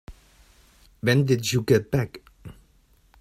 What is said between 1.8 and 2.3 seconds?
back?